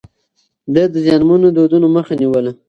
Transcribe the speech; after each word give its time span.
ده 0.73 0.83
د 0.93 0.95
زيانمنو 1.05 1.47
دودونو 1.57 1.87
مخه 1.95 2.13
نيوله. 2.21 2.51